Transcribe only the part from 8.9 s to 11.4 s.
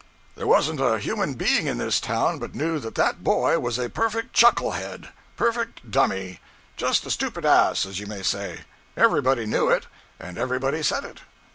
Everybody knew it, and everybody said it.